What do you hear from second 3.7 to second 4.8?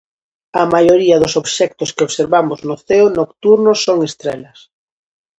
son estrelas.